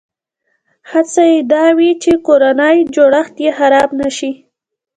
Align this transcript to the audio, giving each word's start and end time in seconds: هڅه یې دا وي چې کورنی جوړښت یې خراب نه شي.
هڅه 0.91 1.23
یې 1.31 1.39
دا 1.53 1.65
وي 1.77 1.91
چې 2.03 2.11
کورنی 2.25 2.77
جوړښت 2.95 3.35
یې 3.45 3.51
خراب 3.57 3.89
نه 3.99 4.09
شي. 4.17 4.31